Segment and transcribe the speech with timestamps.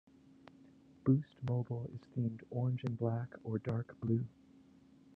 [1.03, 4.25] Boost mobile is themed orange and black or dark blue.